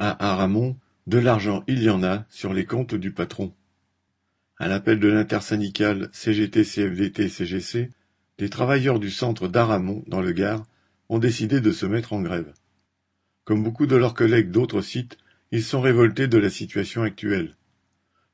[0.00, 0.76] À Aramon,
[1.08, 3.52] de l'argent il y en a sur les comptes du patron.
[4.56, 7.90] À l'appel de l'intersyndicale CGT-CFDT-CGC,
[8.38, 10.64] les travailleurs du centre d'Aramon, dans le Gard,
[11.08, 12.52] ont décidé de se mettre en grève.
[13.44, 15.18] Comme beaucoup de leurs collègues d'autres sites,
[15.50, 17.56] ils sont révoltés de la situation actuelle.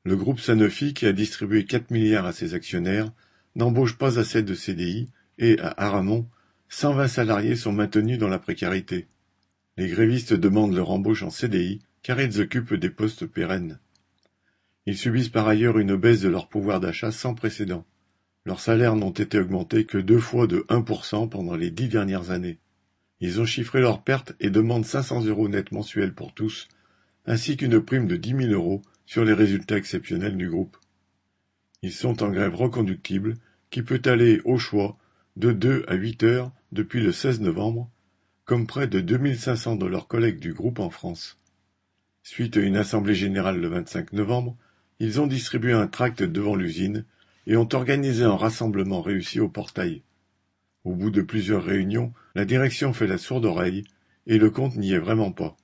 [0.03, 3.11] Le groupe Sanofi, qui a distribué 4 milliards à ses actionnaires,
[3.55, 5.09] n'embauche pas assez de CDI
[5.39, 6.27] et, à Aramon,
[6.69, 9.07] 120 salariés sont maintenus dans la précarité.
[9.77, 13.79] Les grévistes demandent leur embauche en CDI car ils occupent des postes pérennes.
[14.85, 17.85] Ils subissent par ailleurs une baisse de leur pouvoir d'achat sans précédent.
[18.45, 22.59] Leurs salaires n'ont été augmentés que deux fois de 1% pendant les dix dernières années.
[23.19, 26.67] Ils ont chiffré leurs pertes et demandent 500 euros net mensuels pour tous,
[27.25, 30.77] ainsi qu'une prime de 10 000 euros sur les résultats exceptionnels du groupe.
[31.81, 33.35] Ils sont en grève reconductible
[33.71, 34.97] qui peut aller, au choix,
[35.37, 37.89] de deux à huit heures depuis le 16 novembre,
[38.45, 41.39] comme près de 2500 de leurs collègues du groupe en France.
[42.21, 44.55] Suite à une assemblée générale le 25 novembre,
[44.99, 47.05] ils ont distribué un tract devant l'usine
[47.47, 50.03] et ont organisé un rassemblement réussi au portail.
[50.83, 53.83] Au bout de plusieurs réunions, la direction fait la sourde oreille
[54.27, 55.57] et le compte n'y est vraiment pas.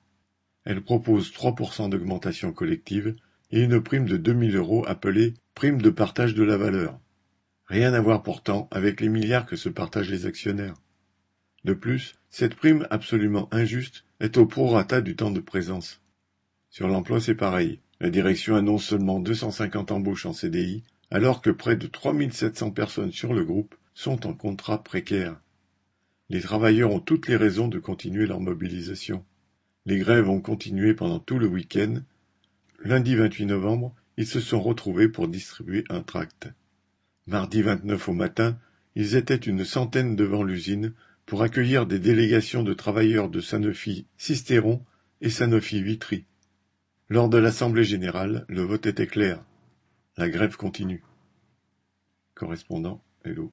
[0.66, 3.16] Elle propose 3% d'augmentation collective
[3.52, 7.00] et une prime de 2000 euros appelée prime de partage de la valeur.
[7.68, 10.76] Rien à voir pourtant avec les milliards que se partagent les actionnaires.
[11.64, 16.02] De plus, cette prime absolument injuste est au prorata du temps de présence.
[16.70, 17.80] Sur l'emploi, c'est pareil.
[18.00, 23.34] La direction annonce seulement 250 embauches en CDI, alors que près de 3700 personnes sur
[23.34, 25.40] le groupe sont en contrat précaire.
[26.30, 29.26] Les travailleurs ont toutes les raisons de continuer leur mobilisation.
[29.86, 31.96] Les grèves ont continué pendant tout le week-end.
[32.84, 36.50] Lundi 28 novembre, ils se sont retrouvés pour distribuer un tract.
[37.28, 38.58] Mardi 29 au matin,
[38.96, 40.94] ils étaient une centaine devant l'usine
[41.32, 44.84] pour accueillir des délégations de travailleurs de Sanofi Sisteron
[45.22, 46.26] et Sanofi Vitry.
[47.08, 49.42] Lors de l'Assemblée générale, le vote était clair.
[50.18, 51.06] La grève continue.
[52.36, 53.50] Correspondant Hello.